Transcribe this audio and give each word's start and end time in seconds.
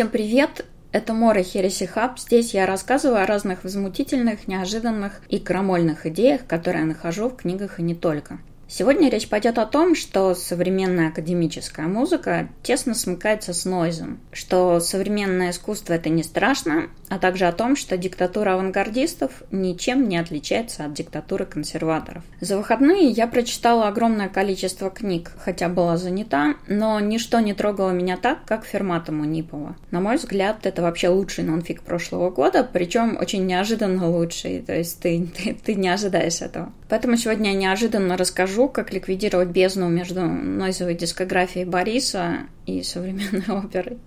Всем 0.00 0.08
привет! 0.08 0.64
Это 0.92 1.12
Мора 1.12 1.42
Хереси 1.42 1.84
Хаб. 1.84 2.18
Здесь 2.18 2.54
я 2.54 2.64
рассказываю 2.64 3.22
о 3.22 3.26
разных 3.26 3.64
возмутительных, 3.64 4.48
неожиданных 4.48 5.20
и 5.28 5.38
крамольных 5.38 6.06
идеях, 6.06 6.46
которые 6.46 6.80
я 6.80 6.86
нахожу 6.86 7.28
в 7.28 7.36
книгах 7.36 7.78
и 7.78 7.82
не 7.82 7.94
только. 7.94 8.38
Сегодня 8.72 9.10
речь 9.10 9.28
пойдет 9.28 9.58
о 9.58 9.66
том, 9.66 9.96
что 9.96 10.32
современная 10.36 11.08
академическая 11.08 11.88
музыка 11.88 12.48
тесно 12.62 12.94
смыкается 12.94 13.52
с 13.52 13.64
нойзом, 13.64 14.20
что 14.30 14.78
современное 14.78 15.50
искусство 15.50 15.94
это 15.94 16.08
не 16.08 16.22
страшно, 16.22 16.88
а 17.08 17.18
также 17.18 17.46
о 17.46 17.52
том, 17.52 17.74
что 17.74 17.98
диктатура 17.98 18.52
авангардистов 18.52 19.42
ничем 19.50 20.08
не 20.08 20.16
отличается 20.16 20.84
от 20.84 20.94
диктатуры 20.94 21.46
консерваторов. 21.46 22.22
За 22.40 22.56
выходные 22.56 23.08
я 23.08 23.26
прочитала 23.26 23.88
огромное 23.88 24.28
количество 24.28 24.88
книг, 24.88 25.32
хотя 25.40 25.68
была 25.68 25.96
занята, 25.96 26.54
но 26.68 27.00
ничто 27.00 27.40
не 27.40 27.54
трогало 27.54 27.90
меня 27.90 28.16
так, 28.16 28.44
как 28.44 28.64
Фермата 28.64 29.10
Мунипова. 29.10 29.74
На 29.90 30.00
мой 30.00 30.16
взгляд, 30.16 30.64
это 30.64 30.82
вообще 30.82 31.08
лучший 31.08 31.42
нонфик 31.42 31.82
прошлого 31.82 32.30
года, 32.30 32.62
причем 32.72 33.18
очень 33.20 33.46
неожиданно 33.46 34.08
лучший, 34.08 34.62
то 34.62 34.76
есть 34.76 35.00
ты, 35.00 35.26
ты, 35.26 35.54
ты 35.54 35.74
не 35.74 35.88
ожидаешь 35.88 36.40
этого. 36.40 36.72
Поэтому 36.90 37.16
сегодня 37.16 37.52
я 37.52 37.56
неожиданно 37.56 38.16
расскажу 38.16 38.68
как 38.68 38.92
ликвидировать 38.92 39.48
бездну 39.48 39.88
между 39.88 40.22
нойзовой 40.22 40.94
дискографией 40.94 41.64
Бориса 41.64 42.40
и 42.66 42.82
современной 42.82 43.44
оперой. 43.48 43.98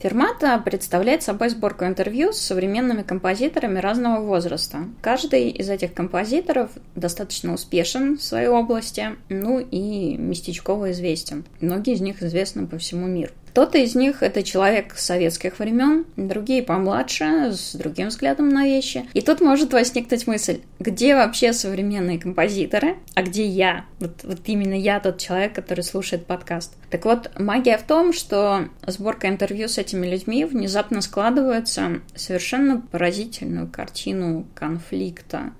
Фермата 0.00 0.60
представляет 0.64 1.22
собой 1.22 1.48
сборку 1.48 1.84
интервью 1.84 2.32
с 2.32 2.38
современными 2.38 3.02
композиторами 3.02 3.78
разного 3.78 4.20
возраста. 4.20 4.84
Каждый 5.00 5.50
из 5.50 5.70
этих 5.70 5.94
композиторов 5.94 6.70
достаточно 6.94 7.54
успешен 7.54 8.16
в 8.16 8.22
своей 8.22 8.48
области, 8.48 9.16
ну 9.28 9.60
и 9.60 10.16
местечково 10.16 10.92
известен. 10.92 11.44
Многие 11.60 11.94
из 11.94 12.00
них 12.00 12.22
известны 12.22 12.66
по 12.66 12.78
всему 12.78 13.06
миру. 13.06 13.32
Кто-то 13.48 13.78
из 13.78 13.94
них 13.94 14.22
это 14.22 14.42
человек 14.42 14.94
советских 14.96 15.58
времен, 15.58 16.04
другие 16.16 16.62
помладше, 16.62 17.52
с 17.52 17.74
другим 17.74 18.08
взглядом 18.08 18.50
на 18.50 18.64
вещи. 18.64 19.08
И 19.14 19.20
тут 19.22 19.40
может 19.40 19.72
возникнуть 19.72 20.26
мысль, 20.26 20.60
где 20.78 21.14
вообще 21.14 21.52
современные 21.52 22.18
композиторы, 22.18 22.96
а 23.14 23.22
где 23.22 23.46
я? 23.46 23.86
Вот, 24.00 24.22
вот 24.22 24.40
именно 24.44 24.74
я 24.74 25.00
тот 25.00 25.18
человек, 25.18 25.54
который 25.54 25.82
слушает 25.82 26.26
подкаст. 26.26 26.74
Так 26.90 27.04
вот, 27.04 27.30
магия 27.38 27.78
в 27.78 27.82
том, 27.82 28.12
что 28.12 28.68
сборка 28.86 29.28
интервью 29.28 29.68
с 29.68 29.78
этими 29.78 30.06
людьми 30.06 30.44
внезапно 30.44 31.00
складывается 31.00 32.00
совершенно 32.14 32.80
поразительную 32.80 33.66
картину 33.66 34.46
конфликта 34.54 35.52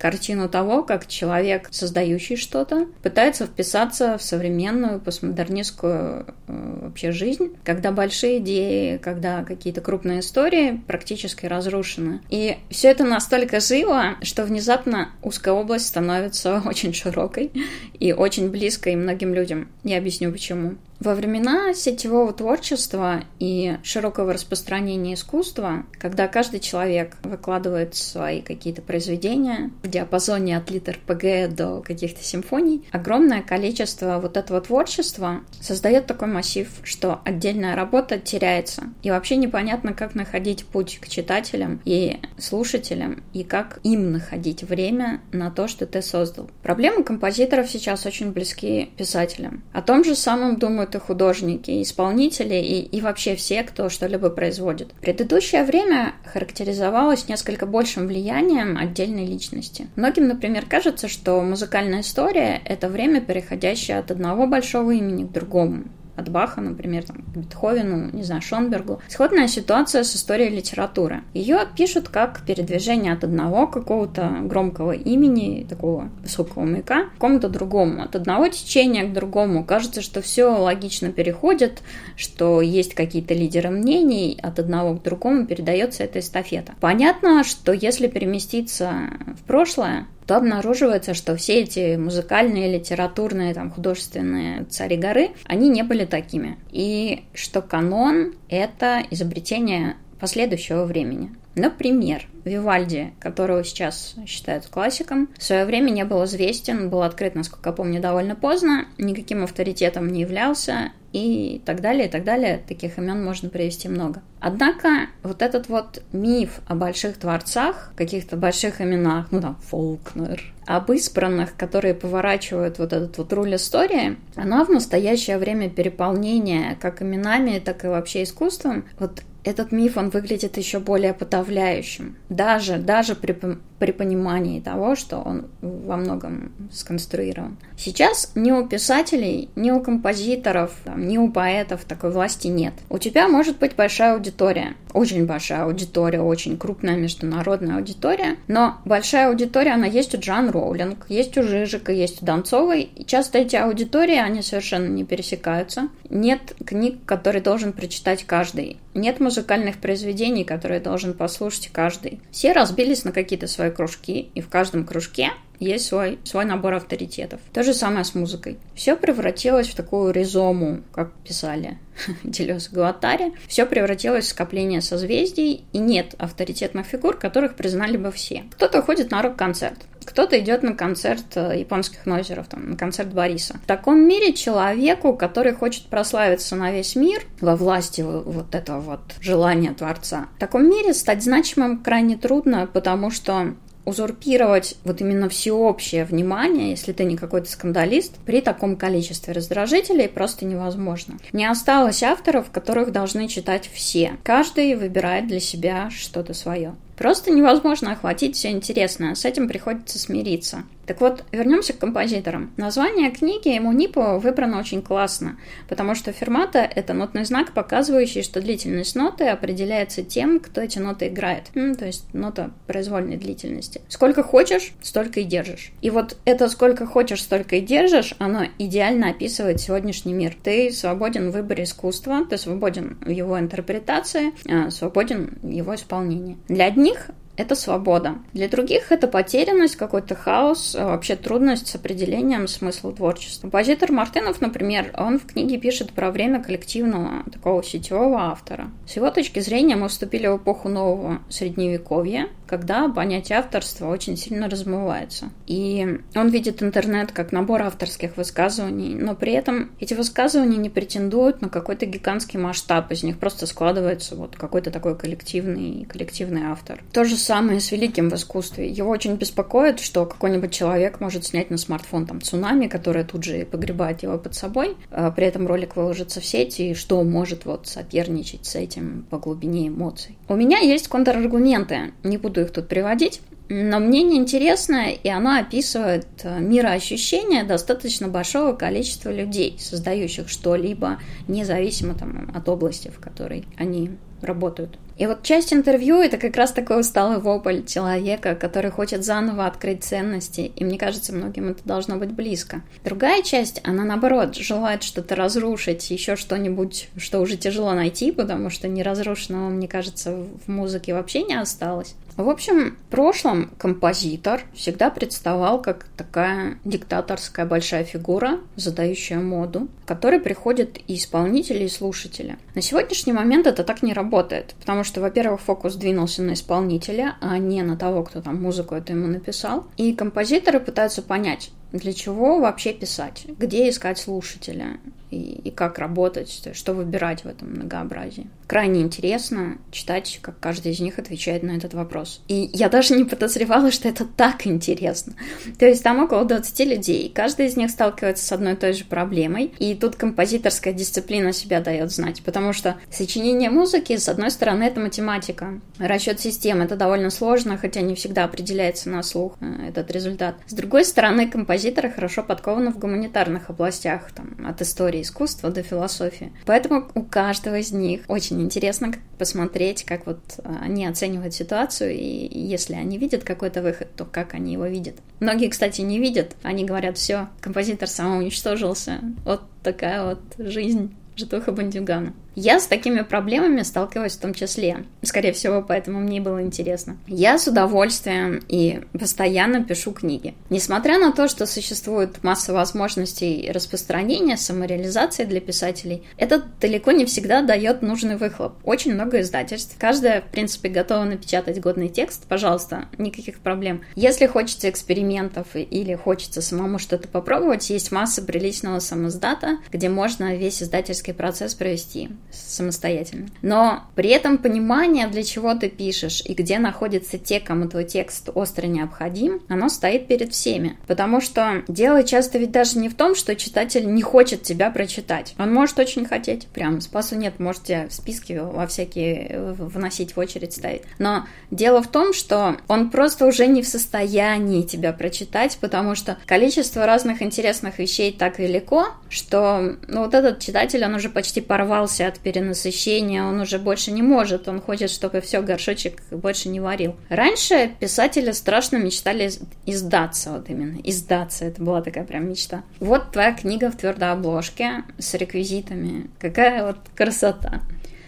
картину 0.00 0.48
того, 0.48 0.82
как 0.82 1.06
человек, 1.06 1.68
создающий 1.70 2.36
что-то, 2.36 2.86
пытается 3.02 3.46
вписаться 3.46 4.16
в 4.18 4.22
современную 4.22 4.98
постмодернистскую 5.00 6.26
э, 6.48 6.78
вообще 6.82 7.12
жизнь, 7.12 7.56
когда 7.64 7.92
большие 7.92 8.38
идеи, 8.38 8.96
когда 8.96 9.44
какие-то 9.44 9.80
крупные 9.80 10.20
истории 10.20 10.82
практически 10.86 11.46
разрушены. 11.46 12.20
И 12.30 12.56
все 12.70 12.88
это 12.88 13.04
настолько 13.04 13.60
живо, 13.60 14.16
что 14.22 14.44
внезапно 14.44 15.10
узкая 15.22 15.54
область 15.54 15.86
становится 15.86 16.62
очень 16.66 16.94
широкой 16.94 17.52
и 17.98 18.12
очень 18.12 18.50
близкой 18.50 18.96
многим 18.96 19.34
людям. 19.34 19.68
Я 19.84 19.98
объясню 19.98 20.32
почему. 20.32 20.76
Во 21.00 21.14
времена 21.14 21.72
сетевого 21.72 22.30
творчества 22.34 23.24
и 23.38 23.78
широкого 23.82 24.34
распространения 24.34 25.14
искусства, 25.14 25.86
когда 25.98 26.28
каждый 26.28 26.60
человек 26.60 27.16
выкладывает 27.22 27.94
свои 27.94 28.42
какие-то 28.42 28.82
произведения 28.82 29.70
в 29.82 29.88
диапазоне 29.88 30.58
от 30.58 30.70
литр 30.70 30.98
ПГ 31.06 31.54
до 31.56 31.80
каких-то 31.80 32.22
симфоний, 32.22 32.86
огромное 32.92 33.40
количество 33.40 34.18
вот 34.20 34.36
этого 34.36 34.60
творчества 34.60 35.40
создает 35.58 36.04
такой 36.04 36.28
массив, 36.28 36.68
что 36.84 37.22
отдельная 37.24 37.74
работа 37.74 38.18
теряется. 38.18 38.82
И 39.02 39.10
вообще 39.10 39.36
непонятно, 39.36 39.94
как 39.94 40.14
находить 40.14 40.66
путь 40.66 40.98
к 41.00 41.08
читателям 41.08 41.80
и 41.86 42.18
слушателям, 42.36 43.22
и 43.32 43.42
как 43.42 43.80
им 43.84 44.12
находить 44.12 44.64
время 44.64 45.22
на 45.32 45.50
то, 45.50 45.66
что 45.66 45.86
ты 45.86 46.02
создал. 46.02 46.50
Проблемы 46.62 47.04
композиторов 47.04 47.70
сейчас 47.70 48.04
очень 48.04 48.32
близки 48.32 48.90
писателям. 48.98 49.62
О 49.72 49.80
том 49.80 50.04
же 50.04 50.14
самом 50.14 50.58
думают 50.58 50.89
и 50.94 50.98
художники, 50.98 51.82
исполнители, 51.82 52.54
и, 52.54 52.80
и 52.80 53.00
вообще 53.00 53.36
все, 53.36 53.62
кто 53.62 53.88
что-либо 53.88 54.30
производит. 54.30 54.92
Предыдущее 55.00 55.64
время 55.64 56.14
характеризовалось 56.24 57.28
несколько 57.28 57.66
большим 57.66 58.06
влиянием 58.06 58.76
отдельной 58.76 59.26
личности. 59.26 59.88
Многим, 59.96 60.28
например, 60.28 60.66
кажется, 60.66 61.08
что 61.08 61.40
музыкальная 61.40 62.00
история— 62.00 62.60
это 62.64 62.88
время, 62.88 63.20
переходящее 63.20 63.98
от 63.98 64.10
одного 64.10 64.46
большого 64.46 64.92
имени 64.92 65.24
к 65.24 65.32
другому 65.32 65.84
от 66.20 66.28
Баха, 66.28 66.60
например, 66.60 67.04
там, 67.04 67.16
к 67.16 67.36
Бетховену, 67.36 68.10
не 68.12 68.22
знаю, 68.22 68.42
Шонбергу. 68.42 69.00
Сходная 69.08 69.48
ситуация 69.48 70.04
с 70.04 70.14
историей 70.14 70.50
литературы. 70.50 71.22
Ее 71.34 71.60
пишут 71.76 72.08
как 72.08 72.42
передвижение 72.46 73.12
от 73.12 73.24
одного 73.24 73.66
какого-то 73.66 74.38
громкого 74.42 74.92
имени, 74.92 75.66
такого 75.68 76.10
высокого 76.22 76.64
маяка, 76.64 77.04
к 77.04 77.12
какому-то 77.14 77.48
другому. 77.48 78.02
От 78.02 78.16
одного 78.16 78.48
течения 78.48 79.04
к 79.04 79.12
другому. 79.12 79.64
Кажется, 79.64 80.02
что 80.02 80.20
все 80.22 80.46
логично 80.46 81.10
переходит, 81.10 81.82
что 82.16 82.60
есть 82.60 82.94
какие-то 82.94 83.34
лидеры 83.34 83.70
мнений, 83.70 84.38
от 84.42 84.58
одного 84.58 84.94
к 84.94 85.02
другому 85.02 85.46
передается 85.46 86.04
эта 86.04 86.20
эстафета. 86.20 86.74
Понятно, 86.80 87.44
что 87.44 87.72
если 87.72 88.06
переместиться 88.06 88.92
в 89.40 89.44
прошлое, 89.44 90.06
то 90.30 90.36
обнаруживается, 90.36 91.12
что 91.12 91.34
все 91.34 91.62
эти 91.62 91.96
музыкальные, 91.96 92.72
литературные, 92.72 93.52
там, 93.52 93.68
художественные 93.68 94.62
цари 94.66 94.96
горы, 94.96 95.30
они 95.42 95.68
не 95.68 95.82
были 95.82 96.04
такими. 96.04 96.56
И 96.70 97.24
что 97.34 97.62
канон— 97.62 98.36
это 98.48 99.02
изобретение 99.10 99.96
последующего 100.20 100.84
времени. 100.84 101.34
Например, 101.56 102.28
Вивальди, 102.44 103.12
которого 103.18 103.64
сейчас 103.64 104.14
считают 104.24 104.66
классиком, 104.66 105.28
в 105.36 105.42
свое 105.42 105.64
время 105.64 105.90
не 105.90 106.04
был 106.04 106.24
известен, 106.26 106.90
был 106.90 107.02
открыт, 107.02 107.34
насколько 107.34 107.70
я 107.70 107.74
помню, 107.74 108.00
довольно 108.00 108.36
поздно, 108.36 108.86
никаким 108.98 109.42
авторитетом 109.42 110.06
не 110.06 110.20
являлся 110.20 110.92
и 111.12 111.60
так 111.64 111.80
далее, 111.80 112.06
и 112.06 112.10
так 112.10 112.24
далее. 112.24 112.62
Таких 112.66 112.98
имен 112.98 113.24
можно 113.24 113.48
привести 113.48 113.88
много. 113.88 114.22
Однако 114.38 115.08
вот 115.22 115.42
этот 115.42 115.68
вот 115.68 116.02
миф 116.12 116.60
о 116.66 116.74
больших 116.74 117.16
творцах, 117.18 117.92
каких-то 117.96 118.36
больших 118.36 118.80
именах, 118.80 119.26
ну 119.30 119.40
там, 119.40 119.56
Фолкнер, 119.68 120.42
об 120.66 120.90
избранных, 120.92 121.56
которые 121.56 121.94
поворачивают 121.94 122.78
вот 122.78 122.92
этот 122.92 123.18
вот 123.18 123.32
руль 123.32 123.56
истории, 123.56 124.16
оно 124.36 124.64
в 124.64 124.70
настоящее 124.70 125.38
время 125.38 125.68
переполнения 125.68 126.76
как 126.80 127.02
именами, 127.02 127.58
так 127.58 127.84
и 127.84 127.88
вообще 127.88 128.22
искусством, 128.22 128.84
вот 128.98 129.22
этот 129.42 129.72
миф, 129.72 129.96
он 129.96 130.10
выглядит 130.10 130.56
еще 130.58 130.80
более 130.80 131.14
подавляющим. 131.14 132.16
Даже, 132.28 132.76
даже 132.76 133.14
при, 133.14 133.36
при 133.80 133.92
понимании 133.92 134.60
того, 134.60 134.94
что 134.94 135.16
он 135.16 135.46
во 135.62 135.96
многом 135.96 136.52
сконструирован. 136.70 137.56
Сейчас 137.76 138.30
ни 138.34 138.52
у 138.52 138.68
писателей, 138.68 139.48
ни 139.56 139.70
у 139.70 139.80
композиторов, 139.80 140.72
там, 140.84 141.08
ни 141.08 141.16
у 141.16 141.30
поэтов 141.30 141.84
такой 141.84 142.12
власти 142.12 142.46
нет. 142.46 142.74
У 142.90 142.98
тебя 142.98 143.26
может 143.26 143.58
быть 143.58 143.74
большая 143.74 144.14
аудитория, 144.14 144.74
очень 144.92 145.26
большая 145.26 145.64
аудитория, 145.64 146.20
очень 146.20 146.58
крупная 146.58 146.96
международная 146.96 147.76
аудитория, 147.76 148.36
но 148.48 148.76
большая 148.84 149.28
аудитория, 149.28 149.72
она 149.72 149.86
есть 149.86 150.14
у 150.14 150.20
Джан 150.20 150.50
Роулинг, 150.50 151.06
есть 151.08 151.36
у 151.38 151.42
Жижика, 151.42 151.90
есть 151.90 152.22
у 152.22 152.26
Донцовой, 152.26 152.82
и 152.82 153.04
часто 153.04 153.38
эти 153.38 153.56
аудитории, 153.56 154.16
они 154.16 154.42
совершенно 154.42 154.88
не 154.88 155.04
пересекаются. 155.04 155.88
Нет 156.10 156.54
книг, 156.66 156.98
которые 157.06 157.40
должен 157.40 157.72
прочитать 157.72 158.24
каждый. 158.24 158.76
Нет 158.92 159.20
музыкальных 159.20 159.78
произведений, 159.78 160.44
которые 160.44 160.80
должен 160.80 161.14
послушать 161.14 161.70
каждый. 161.72 162.20
Все 162.30 162.52
разбились 162.52 163.04
на 163.04 163.12
какие-то 163.12 163.46
свои 163.46 163.69
кружки, 163.70 164.30
и 164.34 164.40
в 164.40 164.48
каждом 164.48 164.84
кружке 164.84 165.32
есть 165.60 165.86
свой, 165.86 166.18
свой 166.24 166.44
набор 166.44 166.74
авторитетов. 166.74 167.40
То 167.52 167.62
же 167.62 167.74
самое 167.74 168.04
с 168.04 168.14
музыкой. 168.14 168.58
Все 168.74 168.96
превратилось 168.96 169.68
в 169.68 169.74
такую 169.74 170.12
ризому, 170.12 170.80
как 170.92 171.12
писали 171.12 171.78
Делес 172.24 172.70
Гуатари. 172.70 173.32
Все 173.46 173.66
превратилось 173.66 174.24
в 174.24 174.28
скопление 174.28 174.80
созвездий, 174.80 175.64
и 175.72 175.78
нет 175.78 176.14
авторитетных 176.18 176.86
фигур, 176.86 177.16
которых 177.16 177.54
признали 177.54 177.96
бы 177.96 178.10
все. 178.10 178.44
Кто-то 178.52 178.82
ходит 178.82 179.10
на 179.10 179.22
рок-концерт, 179.22 179.78
кто-то 180.04 180.38
идет 180.38 180.62
на 180.62 180.74
концерт 180.74 181.24
э, 181.36 181.60
японских 181.60 182.06
нойзеров, 182.06 182.48
там, 182.48 182.70
на 182.70 182.76
концерт 182.76 183.12
Бориса. 183.12 183.60
В 183.62 183.66
таком 183.66 184.00
мире 184.06 184.32
человеку, 184.32 185.14
который 185.14 185.52
хочет 185.52 185.84
прославиться 185.86 186.56
на 186.56 186.72
весь 186.72 186.96
мир 186.96 187.22
во 187.40 187.54
власти 187.54 188.00
вот 188.00 188.54
этого 188.54 188.80
вот 188.80 189.00
желания 189.20 189.72
Творца, 189.72 190.28
в 190.36 190.40
таком 190.40 190.68
мире 190.68 190.94
стать 190.94 191.22
значимым 191.22 191.82
крайне 191.82 192.16
трудно, 192.16 192.68
потому 192.72 193.10
что 193.10 193.54
узурпировать 193.90 194.76
вот 194.84 195.00
именно 195.00 195.28
всеобщее 195.28 196.04
внимание, 196.04 196.70
если 196.70 196.92
ты 196.92 197.04
не 197.04 197.16
какой-то 197.16 197.50
скандалист, 197.50 198.14
при 198.24 198.40
таком 198.40 198.76
количестве 198.76 199.34
раздражителей 199.34 200.08
просто 200.08 200.46
невозможно. 200.46 201.18
Не 201.32 201.44
осталось 201.44 202.02
авторов, 202.02 202.50
которых 202.50 202.92
должны 202.92 203.28
читать 203.28 203.68
все. 203.72 204.12
Каждый 204.22 204.74
выбирает 204.74 205.26
для 205.26 205.40
себя 205.40 205.90
что-то 205.90 206.32
свое. 206.32 206.74
Просто 206.96 207.30
невозможно 207.30 207.92
охватить 207.92 208.36
все 208.36 208.50
интересное, 208.50 209.14
с 209.14 209.24
этим 209.24 209.48
приходится 209.48 209.98
смириться. 209.98 210.64
Так 210.90 211.00
вот, 211.00 211.22
вернемся 211.30 211.72
к 211.72 211.78
композиторам. 211.78 212.52
Название 212.56 213.12
книги 213.12 213.56
Мунипо 213.60 214.18
выбрано 214.18 214.58
очень 214.58 214.82
классно, 214.82 215.38
потому 215.68 215.94
что 215.94 216.10
фермата— 216.10 216.58
это 216.74 216.94
нотный 216.94 217.24
знак, 217.24 217.52
показывающий, 217.52 218.24
что 218.24 218.40
длительность 218.40 218.96
ноты 218.96 219.28
определяется 219.28 220.02
тем, 220.02 220.40
кто 220.40 220.60
эти 220.60 220.80
ноты 220.80 221.06
играет. 221.06 221.44
То 221.52 221.86
есть 221.86 222.12
нота 222.12 222.50
произвольной 222.66 223.18
длительности. 223.18 223.82
Сколько 223.86 224.24
хочешь, 224.24 224.72
столько 224.82 225.20
и 225.20 225.22
держишь. 225.22 225.70
И 225.80 225.90
вот 225.90 226.16
это 226.24 226.48
сколько 226.48 226.86
хочешь, 226.86 227.22
столько 227.22 227.54
и 227.54 227.60
держишь, 227.60 228.16
оно 228.18 228.46
идеально 228.58 229.10
описывает 229.10 229.60
сегодняшний 229.60 230.12
мир. 230.12 230.36
Ты 230.42 230.72
свободен 230.72 231.30
в 231.30 231.34
выборе 231.34 231.62
искусства, 231.62 232.26
ты 232.28 232.36
свободен 232.36 232.98
в 233.00 233.10
его 233.10 233.38
интерпретации, 233.38 234.32
а, 234.50 234.72
свободен 234.72 235.38
в 235.40 235.50
его 235.50 235.72
исполнении. 235.76 236.36
Для 236.48 236.64
одних 236.64 237.12
это 237.40 237.54
свобода. 237.54 238.16
Для 238.32 238.48
других 238.48 238.92
это 238.92 239.06
потерянность, 239.08 239.76
какой-то 239.76 240.14
хаос, 240.14 240.76
а 240.78 240.86
вообще 240.86 241.16
трудность 241.16 241.68
с 241.68 241.74
определением 241.74 242.48
смысла 242.48 242.92
творчества. 242.92 243.42
Композитор 243.42 243.92
Мартынов, 243.92 244.40
например, 244.40 244.92
он 244.96 245.18
в 245.18 245.26
книге 245.26 245.58
пишет 245.58 245.92
про 245.92 246.10
время 246.10 246.42
коллективного 246.42 247.24
такого 247.30 247.62
сетевого 247.62 248.30
автора. 248.30 248.70
С 248.86 248.96
его 248.96 249.10
точки 249.10 249.40
зрения 249.40 249.76
мы 249.76 249.88
вступили 249.88 250.26
в 250.26 250.36
эпоху 250.36 250.68
нового 250.68 251.20
средневековья, 251.28 252.28
когда 252.46 252.88
понятие 252.88 253.38
авторства 253.38 253.88
очень 253.88 254.16
сильно 254.16 254.48
размывается. 254.48 255.30
И 255.46 256.00
он 256.14 256.28
видит 256.28 256.62
интернет 256.62 257.12
как 257.12 257.32
набор 257.32 257.62
авторских 257.62 258.16
высказываний, 258.16 258.94
но 258.94 259.14
при 259.14 259.32
этом 259.32 259.70
эти 259.80 259.94
высказывания 259.94 260.58
не 260.58 260.68
претендуют 260.68 261.40
на 261.40 261.48
какой-то 261.48 261.86
гигантский 261.86 262.38
масштаб, 262.38 262.90
из 262.90 263.02
них 263.02 263.18
просто 263.18 263.46
складывается 263.46 264.16
вот 264.16 264.36
какой-то 264.36 264.70
такой 264.70 264.96
коллективный, 264.96 265.86
коллективный 265.86 266.42
автор. 266.44 266.82
То 266.92 267.04
же 267.04 267.16
самое 267.16 267.29
с 267.30 267.70
великим 267.70 268.10
в 268.10 268.14
искусстве. 268.14 268.68
Его 268.68 268.90
очень 268.90 269.14
беспокоит, 269.14 269.78
что 269.78 270.04
какой-нибудь 270.04 270.52
человек 270.52 271.00
может 271.00 271.24
снять 271.24 271.50
на 271.50 271.58
смартфон 271.58 272.06
там 272.06 272.20
цунами, 272.20 272.66
которое 272.66 273.04
тут 273.04 273.22
же 273.22 273.44
погребает 273.44 274.02
его 274.02 274.18
под 274.18 274.34
собой, 274.34 274.76
а 274.90 275.10
при 275.10 275.26
этом 275.26 275.46
ролик 275.46 275.76
выложится 275.76 276.20
в 276.20 276.24
сети, 276.24 276.70
и 276.70 276.74
что 276.74 277.02
может 277.04 277.44
вот 277.44 277.68
соперничать 277.68 278.46
с 278.46 278.56
этим 278.56 279.06
по 279.10 279.18
глубине 279.18 279.68
эмоций. 279.68 280.18
У 280.28 280.34
меня 280.34 280.58
есть 280.58 280.88
контраргументы, 280.88 281.92
не 282.02 282.16
буду 282.16 282.40
их 282.40 282.52
тут 282.52 282.68
приводить. 282.68 283.20
Но 283.52 283.80
мнение 283.80 284.20
интересное, 284.20 284.90
и 284.90 285.08
оно 285.08 285.36
описывает 285.36 286.06
э, 286.22 286.38
мироощущение 286.38 287.42
достаточно 287.42 288.06
большого 288.06 288.52
количества 288.52 289.10
людей, 289.10 289.56
создающих 289.58 290.28
что-либо, 290.28 291.00
независимо 291.26 291.94
там, 291.94 292.30
от 292.32 292.48
области, 292.48 292.92
в 292.96 293.00
которой 293.00 293.44
они 293.58 293.90
работают. 294.22 294.78
И 294.98 295.06
вот 295.06 295.22
часть 295.22 295.52
интервью— 295.52 295.96
это 296.02 296.18
как 296.18 296.36
раз 296.36 296.52
такой 296.52 296.78
усталый 296.78 297.18
вопль 297.18 297.64
человека, 297.64 298.34
который 298.34 298.70
хочет 298.70 299.02
заново 299.02 299.46
открыть 299.46 299.82
ценности, 299.82 300.52
и 300.54 300.62
мне 300.62 300.78
кажется, 300.78 301.14
многим 301.14 301.48
это 301.48 301.62
должно 301.64 301.96
быть 301.96 302.12
близко. 302.12 302.60
Другая 302.84 303.22
часть, 303.22 303.62
она 303.64 303.82
наоборот, 303.84 304.36
желает 304.36 304.82
что-то 304.82 305.16
разрушить, 305.16 305.90
еще 305.90 306.16
что-нибудь, 306.16 306.88
что 306.98 307.20
уже 307.20 307.36
тяжело 307.36 307.72
найти, 307.72 308.12
потому 308.12 308.50
что 308.50 308.68
неразрушенного, 308.68 309.48
мне 309.48 309.66
кажется, 309.68 310.14
в 310.46 310.48
музыке 310.48 310.92
вообще 310.92 311.22
не 311.22 311.34
осталось. 311.34 311.94
В 312.20 312.28
общем, 312.28 312.76
в 312.76 312.90
прошлом 312.90 313.50
композитор 313.56 314.42
всегда 314.52 314.90
представал 314.90 315.62
как 315.62 315.86
такая 315.96 316.58
диктаторская 316.66 317.46
большая 317.46 317.84
фигура, 317.84 318.40
задающая 318.56 319.18
моду, 319.18 319.68
которой 319.86 320.20
приходят 320.20 320.78
и 320.86 320.96
исполнители, 320.96 321.64
и 321.64 321.68
слушатели. 321.68 322.36
На 322.54 322.60
сегодняшний 322.60 323.14
момент 323.14 323.46
это 323.46 323.64
так 323.64 323.82
не 323.82 323.94
работает, 323.94 324.54
потому 324.60 324.84
что, 324.84 325.00
во-первых, 325.00 325.40
фокус 325.40 325.76
двинулся 325.76 326.22
на 326.22 326.34
исполнителя, 326.34 327.16
а 327.22 327.38
не 327.38 327.62
на 327.62 327.78
того, 327.78 328.02
кто 328.02 328.20
там 328.20 328.42
музыку 328.42 328.74
это 328.74 328.92
ему 328.92 329.06
написал. 329.06 329.66
И 329.78 329.94
композиторы 329.94 330.60
пытаются 330.60 331.00
понять, 331.00 331.50
для 331.72 331.92
чего 331.92 332.40
вообще 332.40 332.72
писать, 332.72 333.26
где 333.26 333.68
искать 333.68 333.98
слушателя, 333.98 334.78
и, 335.10 335.40
и 335.44 335.50
как 335.50 335.78
работать, 335.78 336.48
что 336.52 336.72
выбирать 336.72 337.24
в 337.24 337.26
этом 337.26 337.50
многообразии. 337.50 338.28
Крайне 338.46 338.80
интересно 338.80 339.58
читать, 339.70 340.18
как 340.22 340.38
каждый 340.40 340.72
из 340.72 340.80
них 340.80 340.98
отвечает 340.98 341.42
на 341.42 341.52
этот 341.52 341.74
вопрос. 341.74 342.22
И 342.28 342.50
я 342.52 342.68
даже 342.68 342.94
не 342.94 343.04
подозревала, 343.04 343.70
что 343.70 343.88
это 343.88 344.04
так 344.04 344.46
интересно. 344.46 345.14
То 345.58 345.66
есть 345.66 345.82
там 345.82 346.02
около 346.02 346.24
20 346.24 346.60
людей, 346.66 347.10
каждый 347.14 347.46
из 347.46 347.56
них 347.56 347.70
сталкивается 347.70 348.24
с 348.24 348.32
одной 348.32 348.54
и 348.54 348.56
той 348.56 348.72
же 348.72 348.84
проблемой, 348.84 349.52
и 349.58 349.74
тут 349.74 349.96
композиторская 349.96 350.72
дисциплина 350.72 351.32
себя 351.32 351.60
дает 351.60 351.90
знать, 351.90 352.22
потому 352.22 352.52
что 352.52 352.76
сочинение 352.90 353.50
музыки, 353.50 353.96
с 353.96 354.08
одной 354.08 354.30
стороны, 354.30 354.64
это 354.64 354.80
математика. 354.80 355.60
Расчет 355.78 356.20
систем 356.20 356.60
это 356.60 356.76
довольно 356.76 357.10
сложно, 357.10 357.56
хотя 357.56 357.80
не 357.80 357.94
всегда 357.94 358.24
определяется 358.24 358.88
на 358.90 359.02
слух 359.02 359.36
э, 359.40 359.68
этот 359.68 359.90
результат. 359.90 360.36
С 360.46 360.52
другой 360.52 360.84
стороны, 360.84 361.30
композиторы 361.60 361.90
хорошо 361.90 362.22
подкованы 362.22 362.70
в 362.70 362.78
гуманитарных 362.78 363.50
областях, 363.50 364.12
там, 364.12 364.34
от 364.46 364.62
истории 364.62 365.02
искусства 365.02 365.50
до 365.50 365.62
философии. 365.62 366.32
Поэтому 366.46 366.88
у 366.94 367.02
каждого 367.02 367.58
из 367.58 367.70
них 367.70 368.00
очень 368.08 368.40
интересно 368.40 368.92
посмотреть, 369.18 369.84
как 369.84 370.06
вот 370.06 370.20
а, 370.38 370.60
они 370.62 370.86
оценивают 370.86 371.34
ситуацию, 371.34 371.92
и 371.92 372.38
если 372.38 372.74
они 372.74 372.96
видят 372.96 373.24
какой-то 373.24 373.60
выход, 373.60 373.94
то 373.94 374.06
как 374.06 374.32
они 374.32 374.54
его 374.54 374.64
видят. 374.64 374.94
Многие, 375.20 375.50
кстати, 375.50 375.82
не 375.82 375.98
видят. 375.98 376.34
Они 376.42 376.64
говорят, 376.64 376.96
все, 376.96 377.28
композитор 377.42 377.88
самоуничтожился. 377.88 379.00
Вот 379.26 379.42
такая 379.62 380.04
вот 380.04 380.20
жизнь 380.38 380.94
житуха 381.16 381.52
бандюгана. 381.52 382.14
Я 382.36 382.60
с 382.60 382.66
такими 382.66 383.02
проблемами 383.02 383.62
сталкиваюсь 383.62 384.12
в 384.12 384.20
том 384.20 384.34
числе. 384.34 384.84
Скорее 385.02 385.32
всего, 385.32 385.62
поэтому 385.62 386.00
мне 386.00 386.20
было 386.20 386.42
интересно. 386.42 386.96
Я 387.08 387.38
с 387.38 387.48
удовольствием 387.48 388.40
и 388.48 388.82
постоянно 388.98 389.64
пишу 389.64 389.92
книги. 389.92 390.34
Несмотря 390.48 390.98
на 390.98 391.12
то, 391.12 391.26
что 391.28 391.46
существует 391.46 392.22
масса 392.22 392.52
возможностей 392.52 393.50
распространения, 393.52 394.36
самореализации 394.36 395.24
для 395.24 395.40
писателей, 395.40 396.04
это 396.16 396.42
далеко 396.60 396.92
не 396.92 397.04
всегда 397.04 397.42
дает 397.42 397.82
нужный 397.82 398.16
выхлоп. 398.16 398.54
Очень 398.64 398.94
много 398.94 399.20
издательств. 399.20 399.74
Каждая, 399.78 400.20
в 400.20 400.26
принципе, 400.26 400.68
готова 400.68 401.04
напечатать 401.04 401.60
годный 401.60 401.88
текст. 401.88 402.26
Пожалуйста, 402.28 402.86
никаких 402.96 403.40
проблем. 403.40 403.82
Если 403.96 404.26
хочется 404.26 404.70
экспериментов 404.70 405.48
или 405.54 405.94
хочется 405.94 406.42
самому 406.42 406.78
что-то 406.78 407.08
попробовать, 407.08 407.70
есть 407.70 407.90
масса 407.90 408.22
приличного 408.22 408.78
самоздата, 408.78 409.58
где 409.72 409.88
можно 409.88 410.36
весь 410.36 410.62
издательский 410.62 411.12
процесс 411.12 411.54
провести 411.54 412.08
самостоятельно. 412.30 413.28
Но 413.42 413.84
при 413.94 414.10
этом 414.10 414.38
понимание, 414.38 415.08
для 415.08 415.22
чего 415.22 415.54
ты 415.54 415.68
пишешь 415.68 416.22
и 416.24 416.34
где 416.34 416.58
находятся 416.58 417.18
те, 417.18 417.40
кому 417.40 417.68
твой 417.68 417.84
текст 417.84 418.30
остро 418.34 418.66
необходим, 418.66 419.42
оно 419.48 419.68
стоит 419.68 420.06
перед 420.06 420.32
всеми. 420.32 420.78
Потому 420.86 421.20
что 421.20 421.62
дело 421.68 422.02
часто 422.04 422.38
ведь 422.38 422.52
даже 422.52 422.78
не 422.78 422.88
в 422.88 422.94
том, 422.94 423.14
что 423.14 423.34
читатель 423.36 423.92
не 423.92 424.02
хочет 424.02 424.42
тебя 424.42 424.70
прочитать. 424.70 425.34
Он 425.38 425.52
может 425.52 425.78
очень 425.78 426.04
хотеть. 426.04 426.46
Прям 426.48 426.80
спасу 426.80 427.16
нет, 427.16 427.38
можете 427.38 427.88
в 427.88 427.92
списке 427.92 428.42
во 428.42 428.66
всякие 428.66 429.54
вносить 429.58 430.16
в 430.16 430.18
очередь 430.18 430.52
ставить. 430.52 430.82
Но 430.98 431.26
дело 431.50 431.82
в 431.82 431.88
том, 431.88 432.12
что 432.12 432.56
он 432.68 432.90
просто 432.90 433.26
уже 433.26 433.46
не 433.46 433.62
в 433.62 433.68
состоянии 433.68 434.62
тебя 434.62 434.92
прочитать, 434.92 435.58
потому 435.60 435.94
что 435.94 436.18
количество 436.26 436.86
разных 436.86 437.22
интересных 437.22 437.78
вещей 437.78 438.12
так 438.12 438.38
велико, 438.38 438.88
что 439.08 439.76
ну, 439.88 440.04
вот 440.04 440.14
этот 440.14 440.40
читатель, 440.40 440.84
он 440.84 440.94
уже 440.94 441.08
почти 441.08 441.40
порвался 441.40 442.06
от 442.10 442.20
перенасыщения, 442.20 443.24
он 443.24 443.40
уже 443.40 443.58
больше 443.58 443.90
не 443.90 444.02
может, 444.02 444.48
он 444.48 444.60
хочет, 444.60 444.90
чтобы 444.90 445.20
все, 445.20 445.42
горшочек 445.42 446.02
больше 446.10 446.48
не 446.48 446.60
варил. 446.60 446.96
Раньше 447.08 447.70
писатели 447.80 448.32
страшно 448.32 448.76
мечтали 448.76 449.30
издаться, 449.66 450.32
вот 450.32 450.50
именно, 450.50 450.78
издаться, 450.84 451.44
это 451.44 451.62
была 451.62 451.82
такая 451.82 452.04
прям 452.04 452.28
мечта. 452.28 452.62
Вот 452.78 453.12
твоя 453.12 453.32
книга 453.32 453.70
в 453.70 453.76
твердой 453.76 454.12
обложке 454.12 454.84
с 454.98 455.14
реквизитами, 455.14 456.10
какая 456.18 456.66
вот 456.66 456.76
красота. 456.94 457.62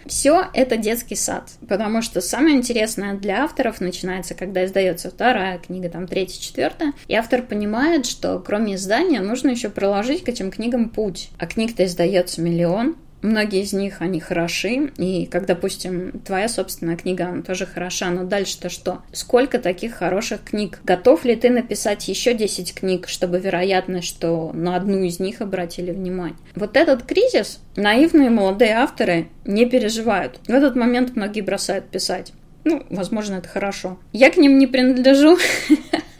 Все 0.05 0.47
это 0.53 0.77
детский 0.77 1.15
сад, 1.15 1.49
потому 1.67 2.01
что 2.01 2.19
самое 2.19 2.57
интересное 2.57 3.13
для 3.13 3.43
авторов 3.43 3.79
начинается, 3.79 4.33
когда 4.33 4.65
издается 4.65 5.09
вторая 5.09 5.57
книга, 5.59 5.89
там 5.89 6.07
третья, 6.07 6.41
четвертая, 6.41 6.93
и 7.07 7.15
автор 7.15 7.41
понимает, 7.41 8.05
что 8.05 8.39
кроме 8.39 8.75
издания 8.75 9.21
нужно 9.21 9.49
еще 9.49 9.69
проложить 9.69 10.23
к 10.23 10.29
этим 10.29 10.51
книгам 10.51 10.89
путь. 10.89 11.29
А 11.39 11.45
книг-то 11.45 11.85
издается 11.85 12.41
миллион, 12.41 12.97
Многие 13.23 13.61
из 13.61 13.71
них, 13.71 14.01
они 14.01 14.19
хороши, 14.19 14.91
и 14.97 15.25
как, 15.27 15.45
допустим, 15.45 16.19
твоя 16.25 16.49
собственная 16.49 16.97
книга, 16.97 17.27
она 17.27 17.41
тоже 17.41 17.65
хороша, 17.65 18.09
но 18.09 18.25
дальше-то 18.25 18.69
что? 18.69 19.01
Сколько 19.13 19.59
таких 19.59 19.95
хороших 19.95 20.43
книг? 20.43 20.81
Готов 20.83 21.23
ли 21.23 21.37
ты 21.37 21.49
написать 21.49 22.05
еще 22.09 22.33
10 22.33 22.75
книг, 22.75 23.07
чтобы 23.07 23.39
вероятность, 23.39 24.09
что 24.09 24.51
на 24.53 24.75
одну 24.75 25.03
из 25.03 25.21
них 25.21 25.39
обратили 25.39 25.91
внимание? 25.91 26.35
Вот 26.53 26.75
этот 26.75 27.03
кризис 27.03 27.59
наивные 27.77 28.29
молодые 28.29 28.73
авторы 28.73 29.27
не 29.45 29.65
переживают. 29.65 30.41
В 30.45 30.51
этот 30.51 30.75
момент 30.75 31.15
многие 31.15 31.41
бросают 31.41 31.85
писать. 31.85 32.33
Ну, 32.65 32.85
возможно, 32.89 33.35
это 33.35 33.47
хорошо. 33.47 33.99
Я 34.11 34.31
к 34.31 34.37
ним 34.37 34.57
не 34.57 34.67
принадлежу. 34.67 35.37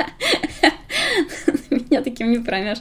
меня 1.93 2.03
таким 2.03 2.31
не 2.31 2.39
проймешь. 2.39 2.79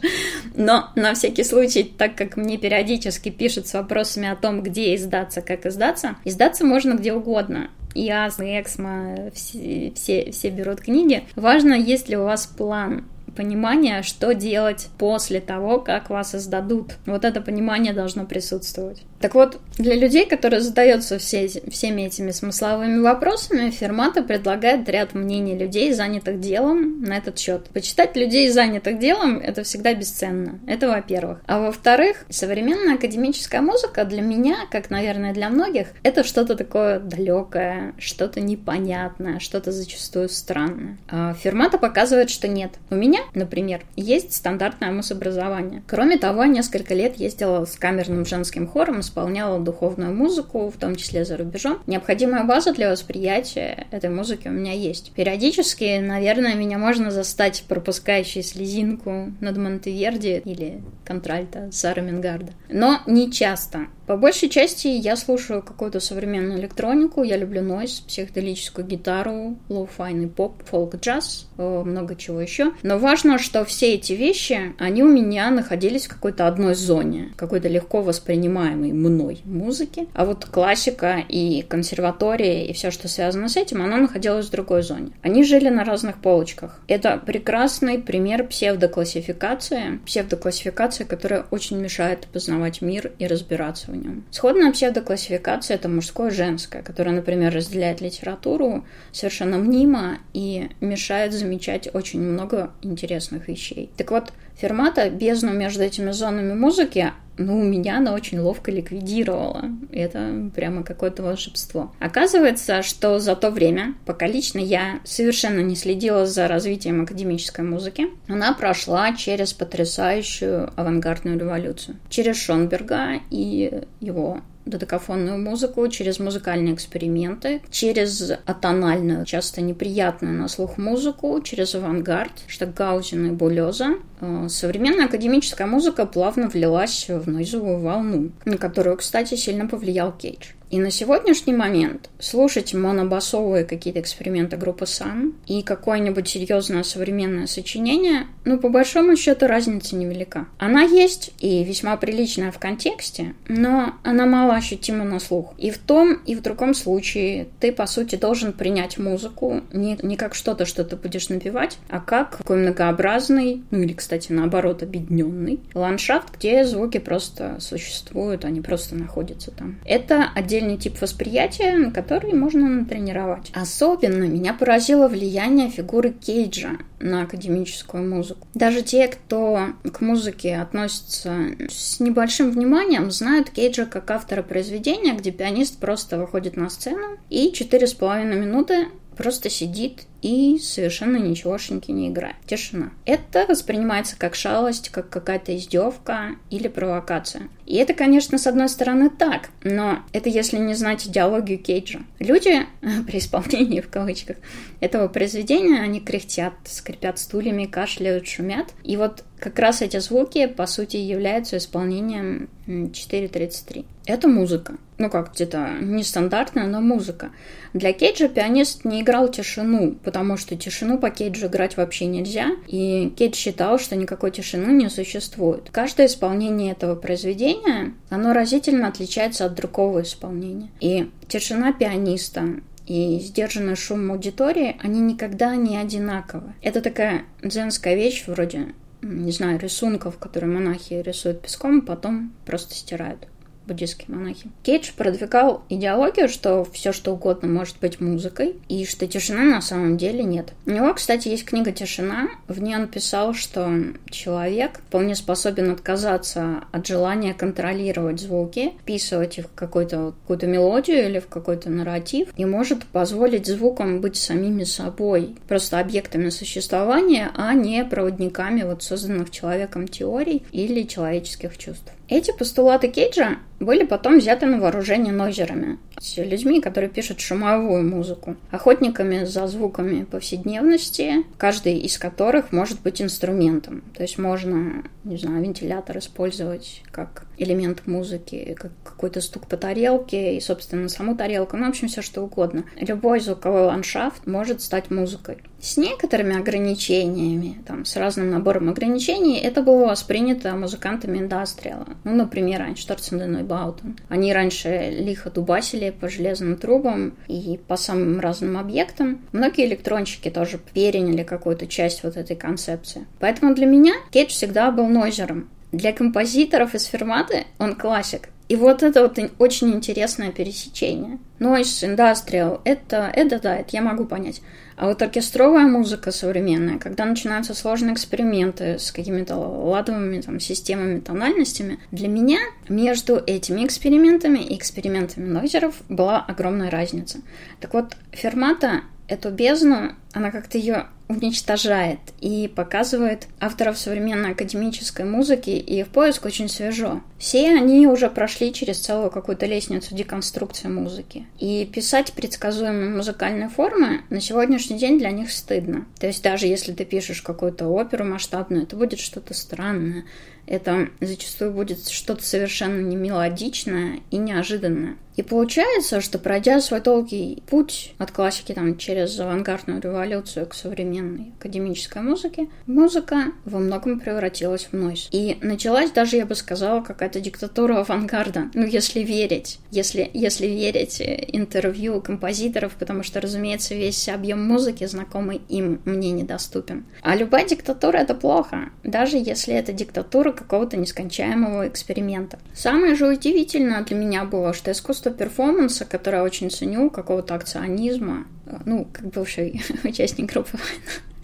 Но 0.54 0.90
на 0.96 1.14
всякий 1.14 1.44
случай, 1.44 1.84
так 1.84 2.14
как 2.14 2.36
мне 2.36 2.58
периодически 2.58 3.30
пишут 3.30 3.66
с 3.66 3.74
вопросами 3.74 4.28
о 4.28 4.36
том, 4.36 4.62
где 4.62 4.94
издаться, 4.94 5.42
как 5.42 5.66
издаться, 5.66 6.16
издаться 6.24 6.64
можно 6.64 6.94
где 6.94 7.12
угодно. 7.12 7.70
И 7.94 8.08
Аз, 8.08 8.40
и 8.40 8.58
Эксмо, 8.58 9.30
все, 9.34 9.92
все, 9.94 10.30
все 10.32 10.50
берут 10.50 10.80
книги. 10.80 11.24
Важно, 11.36 11.74
есть 11.74 12.08
ли 12.08 12.16
у 12.16 12.24
вас 12.24 12.46
план 12.46 13.04
понимание, 13.34 14.02
что 14.02 14.34
делать 14.34 14.88
после 14.98 15.40
того, 15.40 15.78
как 15.80 16.10
вас 16.10 16.34
издадут. 16.34 16.92
Вот 17.06 17.24
это 17.24 17.40
понимание 17.40 17.92
должно 17.92 18.24
присутствовать. 18.24 19.02
Так 19.22 19.36
вот, 19.36 19.60
для 19.78 19.94
людей, 19.94 20.26
которые 20.26 20.60
задаются 20.60 21.16
все, 21.18 21.46
всеми 21.70 22.02
этими 22.02 22.32
смысловыми 22.32 23.00
вопросами, 23.00 23.70
Фермата 23.70 24.22
предлагает 24.22 24.88
ряд 24.88 25.14
мнений 25.14 25.56
людей, 25.56 25.92
занятых 25.92 26.40
делом, 26.40 27.02
на 27.02 27.18
этот 27.18 27.38
счет. 27.38 27.68
Почитать 27.72 28.16
людей, 28.16 28.50
занятых 28.50 28.98
делом, 28.98 29.38
это 29.38 29.62
всегда 29.62 29.94
бесценно. 29.94 30.58
Это 30.66 30.88
во-первых. 30.88 31.40
А 31.46 31.60
во-вторых, 31.60 32.24
современная 32.30 32.96
академическая 32.96 33.60
музыка 33.60 34.04
для 34.04 34.22
меня, 34.22 34.66
как, 34.70 34.90
наверное, 34.90 35.32
для 35.32 35.48
многих, 35.50 35.88
это 36.02 36.24
что-то 36.24 36.56
такое 36.56 36.98
далекое, 36.98 37.94
что-то 37.98 38.40
непонятное, 38.40 39.38
что-то 39.38 39.70
зачастую 39.70 40.28
странное. 40.30 40.98
А 41.08 41.34
Фермата 41.34 41.78
показывает, 41.78 42.28
что 42.28 42.48
нет. 42.48 42.72
У 42.90 42.96
меня, 42.96 43.20
например, 43.34 43.82
есть 43.96 44.34
стандартное 44.34 44.92
музобразование. 44.92 45.82
Кроме 45.86 46.18
того, 46.18 46.44
несколько 46.44 46.94
лет 46.94 47.16
ездила 47.16 47.64
с 47.64 47.76
камерным 47.76 48.24
женским 48.24 48.66
хором 48.66 49.00
исполняла 49.00 49.58
духовную 49.60 50.14
музыку, 50.14 50.70
в 50.70 50.76
том 50.76 50.96
числе 50.96 51.24
за 51.24 51.36
рубежом. 51.36 51.82
Необходимая 51.86 52.44
база 52.44 52.72
для 52.72 52.90
восприятия 52.90 53.86
этой 53.90 54.10
музыки 54.10 54.48
у 54.48 54.52
меня 54.52 54.72
есть. 54.72 55.12
Периодически, 55.12 55.98
наверное, 55.98 56.54
меня 56.54 56.78
можно 56.78 57.10
застать 57.10 57.64
пропускающей 57.68 58.42
слезинку 58.42 59.32
над 59.40 59.56
Монтеверди 59.56 60.42
или 60.44 60.82
контральто 61.04 61.68
Сары 61.72 62.00
Мингардо. 62.02 62.52
Но 62.68 63.00
не 63.06 63.30
часто. 63.30 63.86
По 64.06 64.16
большей 64.16 64.48
части 64.48 64.88
я 64.88 65.16
слушаю 65.16 65.62
какую-то 65.62 66.00
современную 66.00 66.58
электронику, 66.58 67.22
я 67.22 67.36
люблю 67.36 67.62
noise, 67.62 68.00
психоделическую 68.00 68.86
гитару, 68.86 69.56
lo-fi 69.68 70.02
йный 70.02 70.28
поп, 70.28 70.62
фолк, 70.64 70.96
джаз, 70.96 71.48
э, 71.56 71.82
много 71.84 72.16
чего 72.16 72.40
еще. 72.40 72.72
Но 72.82 72.98
важно, 72.98 73.11
что 73.38 73.64
все 73.64 73.94
эти 73.94 74.12
вещи, 74.12 74.74
они 74.78 75.02
у 75.02 75.08
меня 75.08 75.50
находились 75.50 76.06
в 76.06 76.08
какой-то 76.08 76.46
одной 76.46 76.74
зоне, 76.74 77.32
какой-то 77.36 77.68
легко 77.68 78.02
воспринимаемой 78.02 78.92
мной 78.92 79.40
музыки. 79.44 80.08
А 80.14 80.24
вот 80.24 80.46
классика 80.46 81.22
и 81.28 81.62
консерватория 81.62 82.64
и 82.64 82.72
все, 82.72 82.90
что 82.90 83.08
связано 83.08 83.48
с 83.48 83.56
этим, 83.56 83.82
оно 83.82 83.96
находилось 83.96 84.46
в 84.46 84.50
другой 84.50 84.82
зоне. 84.82 85.12
Они 85.22 85.44
жили 85.44 85.68
на 85.68 85.84
разных 85.84 86.16
полочках. 86.18 86.80
Это 86.88 87.20
прекрасный 87.24 87.98
пример 87.98 88.46
псевдоклассификации, 88.46 90.00
псевдоклассификация, 90.06 91.06
которая 91.06 91.44
очень 91.50 91.78
мешает 91.78 92.26
познавать 92.32 92.82
мир 92.82 93.12
и 93.18 93.26
разбираться 93.26 93.90
в 93.90 93.96
нем. 93.96 94.24
Сходная 94.30 94.72
псевдоклассификация— 94.72 95.74
это 95.76 95.88
мужское 95.88 96.30
и 96.30 96.34
женское, 96.34 96.82
которое, 96.82 97.12
например, 97.12 97.54
разделяет 97.54 98.00
литературу 98.00 98.84
совершенно 99.12 99.58
мнимо 99.58 100.18
и 100.32 100.68
мешает 100.80 101.32
замечать 101.32 101.88
очень 101.92 102.20
много 102.20 102.72
интересных 103.02 103.48
вещей. 103.48 103.90
Так 103.96 104.10
вот, 104.10 104.32
Фермата 104.56 105.10
бездну 105.10 105.52
между 105.52 105.82
этими 105.82 106.12
зонами 106.12 106.54
музыки 106.54 107.12
ну, 107.38 107.58
у 107.58 107.64
меня 107.64 107.96
она 107.96 108.12
очень 108.12 108.38
ловко 108.38 108.70
ликвидировала. 108.70 109.64
Это 109.90 110.50
прямо 110.54 110.84
какое-то 110.84 111.22
волшебство. 111.22 111.90
Оказывается, 111.98 112.82
что 112.82 113.18
за 113.20 113.34
то 113.34 113.50
время, 113.50 113.94
пока 114.04 114.26
лично 114.26 114.58
я 114.58 115.00
совершенно 115.04 115.60
не 115.60 115.74
следила 115.74 116.26
за 116.26 116.46
развитием 116.46 117.02
академической 117.02 117.62
музыки, 117.64 118.08
она 118.28 118.52
прошла 118.52 119.14
через 119.16 119.54
потрясающую 119.54 120.70
авангардную 120.76 121.38
революцию. 121.38 121.96
Через 122.10 122.36
Шонберга 122.36 123.20
и 123.30 123.80
его 124.00 124.42
додекафонную 124.64 125.38
музыку, 125.38 125.86
через 125.88 126.18
музыкальные 126.18 126.74
эксперименты, 126.74 127.62
через 127.70 128.32
атональную, 128.46 129.24
часто 129.24 129.60
неприятную 129.60 130.34
на 130.34 130.48
слух 130.48 130.78
музыку, 130.78 131.40
через 131.42 131.74
авангард, 131.74 132.32
Штокгаузен 132.46 133.26
и 133.26 133.30
Булеза. 133.30 133.94
Э, 134.20 134.46
современная 134.48 135.06
академическая 135.06 135.66
музыка 135.66 136.06
плавно 136.06 136.48
влилась 136.48 137.06
в 137.08 137.28
нойзовую 137.28 137.80
волну, 137.80 138.30
на 138.44 138.58
которую, 138.58 138.96
кстати, 138.96 139.34
сильно 139.34 139.66
повлиял 139.66 140.12
Кейдж. 140.12 140.52
И 140.72 140.78
на 140.78 140.90
сегодняшний 140.90 141.52
момент 141.52 142.08
слушать 142.18 142.72
монобасовые 142.72 143.66
какие-то 143.66 144.00
эксперименты 144.00 144.56
группы 144.56 144.86
Sun 144.86 145.34
и 145.46 145.62
какое-нибудь 145.62 146.26
серьезное 146.26 146.82
современное 146.82 147.46
сочинение, 147.46 148.26
ну, 148.46 148.58
по 148.58 148.70
большому 148.70 149.14
счету, 149.16 149.46
разница 149.46 149.96
невелика. 149.96 150.46
Она 150.56 150.80
есть 150.80 151.32
и 151.40 151.62
весьма 151.62 151.98
приличная 151.98 152.50
в 152.50 152.58
контексте, 152.58 153.34
но 153.48 153.96
она 154.02 154.24
мало 154.24 154.54
ощутима 154.54 155.04
на 155.04 155.20
слух. 155.20 155.52
И 155.58 155.70
в 155.70 155.76
том, 155.76 156.14
и 156.24 156.34
в 156.34 156.40
другом 156.40 156.72
случае 156.72 157.48
ты, 157.60 157.70
по 157.70 157.84
сути, 157.84 158.16
должен 158.16 158.54
принять 158.54 158.96
музыку 158.96 159.60
не, 159.74 159.98
не 160.02 160.16
как 160.16 160.34
что-то, 160.34 160.64
что 160.64 160.84
ты 160.84 160.96
будешь 160.96 161.28
напевать, 161.28 161.76
а 161.90 162.00
как 162.00 162.38
такой 162.38 162.56
многообразный, 162.56 163.62
ну 163.70 163.82
или, 163.82 163.92
кстати, 163.92 164.32
наоборот, 164.32 164.82
объединенный 164.82 165.60
ландшафт, 165.74 166.34
где 166.38 166.64
звуки 166.64 166.96
просто 166.96 167.58
существуют, 167.60 168.46
они 168.46 168.62
просто 168.62 168.94
находятся 168.94 169.50
там. 169.50 169.78
Это 169.84 170.30
отдельно 170.34 170.61
отдельный 170.62 170.78
тип 170.78 171.00
восприятия, 171.00 171.90
который 171.90 172.32
можно 172.32 172.68
натренировать. 172.68 173.50
Особенно 173.54 174.24
меня 174.24 174.54
поразило 174.54 175.08
влияние 175.08 175.68
фигуры 175.68 176.10
Кейджа 176.12 176.78
на 177.00 177.22
академическую 177.22 178.08
музыку. 178.08 178.46
Даже 178.54 178.82
те, 178.82 179.08
кто 179.08 179.68
к 179.92 180.00
музыке 180.00 180.56
относится 180.56 181.34
с 181.68 182.00
небольшим 182.00 182.50
вниманием, 182.50 183.10
знают 183.10 183.50
Кейджа 183.50 183.86
как 183.86 184.10
автора 184.10 184.42
произведения, 184.42 185.14
где 185.14 185.30
пианист 185.30 185.78
просто 185.78 186.18
выходит 186.18 186.56
на 186.56 186.70
сцену 186.70 187.18
и 187.28 187.52
четыре 187.52 187.86
с 187.86 187.94
половиной 187.94 188.36
минуты 188.36 188.86
просто 189.16 189.50
сидит 189.50 190.02
и 190.22 190.58
совершенно 190.58 191.16
ничегошеньки 191.16 191.90
не 191.90 192.08
играет. 192.08 192.36
Тишина. 192.46 192.92
Это 193.04 193.44
воспринимается 193.46 194.16
как 194.16 194.34
шалость, 194.34 194.88
как 194.88 195.10
какая-то 195.10 195.54
издевка 195.56 196.36
или 196.48 196.68
провокация. 196.68 197.48
И 197.66 197.76
это, 197.76 197.92
конечно, 197.92 198.38
с 198.38 198.46
одной 198.46 198.68
стороны 198.68 199.10
так, 199.10 199.50
но 199.62 200.00
это 200.12 200.28
если 200.28 200.58
не 200.58 200.74
знать 200.74 201.06
идеологию 201.06 201.58
Кейджа. 201.58 202.00
Люди 202.18 202.66
при 203.06 203.18
исполнении, 203.18 203.80
в 203.80 203.90
кавычках, 203.90 204.36
этого 204.80 205.08
произведения, 205.08 205.80
они 205.80 206.00
кряхтят, 206.00 206.54
скрипят 206.64 207.18
стульями, 207.18 207.66
кашляют, 207.66 208.26
шумят. 208.26 208.74
И 208.84 208.96
вот 208.96 209.24
как 209.38 209.58
раз 209.58 209.82
эти 209.82 209.98
звуки, 209.98 210.46
по 210.46 210.66
сути, 210.66 210.96
являются 210.96 211.56
исполнением 211.56 212.48
4.33. 212.66 213.84
Это 214.06 214.28
музыка. 214.28 214.76
Ну 214.98 215.10
как, 215.10 215.32
где-то 215.32 215.78
нестандартная, 215.80 216.66
но 216.66 216.80
музыка. 216.80 217.30
Для 217.72 217.92
Кейджа 217.92 218.28
пианист 218.28 218.84
не 218.84 219.02
играл 219.02 219.28
тишину, 219.28 219.92
потому 220.12 220.36
что 220.36 220.56
тишину 220.56 220.98
по 220.98 221.08
Кейджу 221.08 221.46
играть 221.46 221.78
вообще 221.78 222.04
нельзя, 222.04 222.50
и 222.66 223.10
Кейдж 223.16 223.34
считал, 223.34 223.78
что 223.78 223.96
никакой 223.96 224.30
тишины 224.30 224.70
не 224.70 224.90
существует. 224.90 225.70
Каждое 225.70 226.06
исполнение 226.06 226.72
этого 226.72 226.96
произведения, 226.96 227.94
оно 228.10 228.34
разительно 228.34 228.88
отличается 228.88 229.46
от 229.46 229.54
другого 229.54 230.02
исполнения. 230.02 230.68
И 230.80 231.10
тишина 231.28 231.72
пианиста, 231.72 232.60
и 232.86 233.20
сдержанный 233.20 233.74
шум 233.74 234.10
аудитории, 234.12 234.76
они 234.82 235.00
никогда 235.00 235.56
не 235.56 235.78
одинаковы. 235.78 236.52
Это 236.60 236.82
такая 236.82 237.22
дзенская 237.42 237.94
вещь 237.94 238.24
вроде, 238.26 238.74
не 239.00 239.32
знаю, 239.32 239.58
рисунков, 239.58 240.18
которые 240.18 240.52
монахи 240.52 240.92
рисуют 240.92 241.40
песком, 241.40 241.80
потом 241.80 242.34
просто 242.44 242.74
стирают 242.74 243.28
буддийские 243.66 244.14
монахи. 244.14 244.50
Кейдж 244.62 244.90
продвигал 244.96 245.62
идеологию, 245.68 246.28
что 246.28 246.64
все 246.64 246.92
что 246.92 247.12
угодно 247.12 247.48
может 247.48 247.76
быть 247.80 248.00
музыкой, 248.00 248.56
и 248.68 248.84
что 248.84 249.06
тишины 249.06 249.42
на 249.44 249.60
самом 249.60 249.96
деле 249.96 250.24
нет. 250.24 250.52
У 250.66 250.70
него, 250.70 250.92
кстати, 250.94 251.28
есть 251.28 251.44
книга 251.44 251.72
«Тишина». 251.72 252.28
В 252.48 252.60
ней 252.60 252.76
он 252.76 252.88
писал, 252.88 253.34
что 253.34 253.70
человек 254.10 254.80
вполне 254.88 255.14
способен 255.14 255.70
отказаться 255.70 256.64
от 256.72 256.86
желания 256.86 257.34
контролировать 257.34 258.20
звуки, 258.20 258.72
вписывать 258.82 259.38
их 259.38 259.46
в 259.46 259.54
какую-то 259.54 260.14
какую 260.26 260.50
мелодию 260.50 261.08
или 261.08 261.18
в 261.18 261.28
какой-то 261.28 261.70
нарратив, 261.70 262.28
и 262.36 262.44
может 262.44 262.84
позволить 262.84 263.46
звукам 263.46 264.00
быть 264.00 264.16
самими 264.16 264.64
собой, 264.64 265.36
просто 265.48 265.78
объектами 265.78 266.30
существования, 266.30 267.30
а 267.36 267.54
не 267.54 267.84
проводниками 267.84 268.62
вот 268.62 268.82
созданных 268.82 269.30
человеком 269.30 269.88
теорий 269.88 270.44
или 270.52 270.82
человеческих 270.82 271.56
чувств. 271.58 271.92
Эти 272.08 272.30
постулаты 272.36 272.88
Кейджа 272.88 273.38
были 273.60 273.84
потом 273.84 274.18
взяты 274.18 274.46
на 274.46 274.60
вооружение 274.60 275.12
нойзерами, 275.12 275.78
с 276.00 276.16
людьми, 276.16 276.60
которые 276.60 276.90
пишут 276.90 277.20
шумовую 277.20 277.88
музыку, 277.88 278.36
охотниками 278.50 279.24
за 279.24 279.46
звуками 279.46 280.04
повседневности, 280.04 281.24
каждый 281.38 281.78
из 281.78 281.98
которых 281.98 282.52
может 282.52 282.80
быть 282.82 283.00
инструментом. 283.00 283.82
То 283.96 284.02
есть 284.02 284.18
можно, 284.18 284.84
не 285.04 285.16
знаю, 285.16 285.42
вентилятор 285.42 285.98
использовать 285.98 286.82
как 286.90 287.24
элемент 287.38 287.86
музыки, 287.86 288.56
как 288.58 288.72
какой-то 288.84 289.20
стук 289.20 289.46
по 289.46 289.56
тарелке 289.56 290.36
и, 290.36 290.40
собственно, 290.40 290.88
саму 290.88 291.16
тарелку, 291.16 291.56
ну, 291.56 291.66
в 291.66 291.70
общем, 291.70 291.88
все 291.88 292.02
что 292.02 292.22
угодно. 292.22 292.64
Любой 292.76 293.20
звуковой 293.20 293.64
ландшафт 293.64 294.26
может 294.26 294.62
стать 294.62 294.90
музыкой. 294.90 295.38
С 295.60 295.76
некоторыми 295.76 296.36
ограничениями, 296.36 297.62
там, 297.66 297.84
с 297.84 297.96
разным 297.96 298.30
набором 298.30 298.68
ограничений, 298.68 299.38
это 299.38 299.62
было 299.62 299.86
воспринято 299.86 300.56
музыкантами 300.56 301.18
индастриала. 301.18 301.86
Ну, 302.02 302.14
например, 302.16 302.62
Айншторцен 302.62 303.22
и 303.22 303.26
Нойбаутен. 303.26 303.96
Они 304.08 304.32
раньше 304.32 304.90
лихо 304.90 305.30
дубасили 305.30 305.90
по 305.90 306.08
железным 306.08 306.56
трубам 306.56 307.14
и 307.28 307.60
по 307.68 307.76
самым 307.76 308.18
разным 308.18 308.58
объектам. 308.58 309.20
Многие 309.30 309.66
электронщики 309.66 310.30
тоже 310.30 310.58
переняли 310.58 311.22
какую-то 311.22 311.68
часть 311.68 312.02
вот 312.02 312.16
этой 312.16 312.34
концепции. 312.34 313.06
Поэтому 313.20 313.54
для 313.54 313.66
меня 313.66 313.94
Кейдж 314.10 314.30
всегда 314.30 314.72
был 314.72 314.88
нойзером. 314.88 315.48
Для 315.72 315.92
композиторов 315.92 316.74
из 316.74 316.84
Ферматы 316.84 317.46
он 317.58 317.74
классик. 317.74 318.28
И 318.48 318.56
вот 318.56 318.82
это 318.82 319.02
вот 319.02 319.18
очень 319.38 319.72
интересное 319.72 320.30
пересечение. 320.30 321.18
Noise, 321.38 321.96
Industrial, 321.96 322.60
это, 322.64 323.10
это 323.14 323.40
да, 323.40 323.56
это 323.56 323.70
я 323.70 323.80
могу 323.80 324.04
понять. 324.04 324.42
А 324.76 324.88
вот 324.88 325.00
оркестровая 325.00 325.66
музыка 325.66 326.12
современная, 326.12 326.78
когда 326.78 327.06
начинаются 327.06 327.54
сложные 327.54 327.94
эксперименты 327.94 328.78
с 328.78 328.92
какими-то 328.92 329.36
ладовыми 329.36 330.20
там, 330.20 330.38
системами, 330.38 331.00
тональностями, 331.00 331.78
для 331.92 332.08
меня 332.08 332.40
между 332.68 333.22
этими 333.26 333.64
экспериментами 333.64 334.40
и 334.40 334.56
экспериментами 334.56 335.26
нойзеров 335.26 335.76
была 335.88 336.18
огромная 336.20 336.68
разница. 336.68 337.20
Так 337.60 337.72
вот, 337.72 337.96
Фермата 338.10 338.82
эту 339.08 339.30
бездну, 339.30 339.92
она 340.12 340.30
как-то 340.30 340.58
ее 340.58 340.86
уничтожает 341.12 341.98
и 342.20 342.50
показывает 342.54 343.26
авторов 343.40 343.78
современной 343.78 344.32
академической 344.32 345.04
музыки, 345.04 345.50
и 345.50 345.80
их 345.80 345.88
поиск 345.88 346.24
очень 346.24 346.48
свежо. 346.48 347.00
Все 347.18 347.50
они 347.50 347.86
уже 347.86 348.10
прошли 348.10 348.52
через 348.52 348.80
целую 348.80 349.10
какую-то 349.10 349.46
лестницу 349.46 349.94
деконструкции 349.94 350.68
музыки. 350.68 351.26
И 351.38 351.68
писать 351.72 352.12
предсказуемые 352.12 352.90
музыкальные 352.90 353.48
формы 353.48 354.02
на 354.10 354.20
сегодняшний 354.20 354.78
день 354.78 354.98
для 354.98 355.10
них 355.10 355.30
стыдно. 355.30 355.86
То 356.00 356.06
есть 356.06 356.22
даже 356.22 356.46
если 356.46 356.72
ты 356.72 356.84
пишешь 356.84 357.22
какую-то 357.22 357.68
оперу 357.68 358.04
масштабную, 358.04 358.64
это 358.64 358.76
будет 358.76 358.98
что-то 358.98 359.34
странное. 359.34 360.04
Это 360.46 360.88
зачастую 361.00 361.52
будет 361.52 361.88
что-то 361.88 362.24
совершенно 362.24 362.80
не 362.80 362.96
мелодичное 362.96 364.00
и 364.10 364.16
неожиданное. 364.16 364.96
И 365.16 365.22
получается, 365.22 366.00
что 366.00 366.18
пройдя 366.18 366.60
свой 366.60 366.80
долгий 366.80 367.42
путь 367.46 367.94
от 367.98 368.10
классики 368.10 368.52
там, 368.52 368.76
через 368.78 369.18
авангардную 369.20 369.80
революцию 369.80 370.46
к 370.46 370.54
современной 371.02 371.32
академической 371.38 372.02
музыке, 372.02 372.48
музыка 372.66 373.32
во 373.44 373.58
многом 373.58 374.00
превратилась 374.00 374.68
в 374.70 374.72
нойз. 374.72 375.08
И 375.10 375.38
началась 375.40 375.90
даже, 375.90 376.16
я 376.16 376.26
бы 376.26 376.34
сказала, 376.34 376.82
какая-то 376.82 377.20
диктатура 377.20 377.80
авангарда. 377.80 378.50
Ну, 378.54 378.66
если 378.66 379.00
верить, 379.00 379.58
если, 379.70 380.10
если 380.12 380.46
верить 380.46 381.00
интервью 381.00 382.00
композиторов, 382.00 382.74
потому 382.78 383.02
что, 383.02 383.20
разумеется, 383.20 383.74
весь 383.74 384.08
объем 384.08 384.42
музыки, 384.42 384.86
знакомый 384.86 385.40
им, 385.48 385.80
мне 385.84 386.12
недоступен. 386.12 386.84
А 387.02 387.16
любая 387.16 387.46
диктатура— 387.46 387.96
это 387.98 388.14
плохо, 388.14 388.70
даже 388.84 389.16
если 389.16 389.54
это 389.54 389.72
диктатура 389.72 390.32
какого-то 390.32 390.76
нескончаемого 390.76 391.68
эксперимента. 391.68 392.38
Самое 392.54 392.94
же 392.94 393.06
удивительное 393.06 393.82
для 393.82 393.96
меня 393.96 394.24
было, 394.24 394.52
что 394.52 394.70
искусство 394.70 395.10
перформанса, 395.10 395.84
которое 395.84 396.18
я 396.18 396.24
очень 396.24 396.50
ценю, 396.50 396.90
какого-то 396.90 397.34
акционизма, 397.34 398.26
э, 398.41 398.41
ну, 398.64 398.88
как 398.92 399.06
бывший 399.10 399.62
участник 399.84 400.32
группы 400.32 400.58